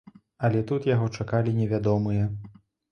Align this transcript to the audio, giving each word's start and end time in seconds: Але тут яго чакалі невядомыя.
Але 0.47 0.63
тут 0.71 0.89
яго 0.95 1.11
чакалі 1.21 1.57
невядомыя. 1.61 2.23